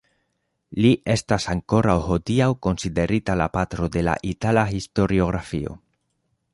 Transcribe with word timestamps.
Li 0.83 0.93
estas 1.15 1.45
ankoraŭ 1.53 1.95
hodiaŭ 2.07 2.49
konsiderita 2.67 3.37
la 3.43 3.49
patro 3.59 3.93
de 3.97 4.07
la 4.09 4.19
itala 4.35 4.67
historiografio. 4.75 5.81